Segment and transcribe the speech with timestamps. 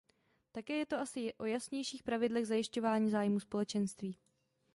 [0.51, 4.17] Také je to asi o jasnějších pravidlech zajišťování zájmů Společenství.